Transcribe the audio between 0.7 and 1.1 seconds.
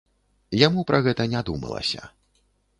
пра